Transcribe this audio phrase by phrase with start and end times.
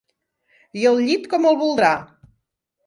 [0.83, 1.95] I el llit com el voldrà?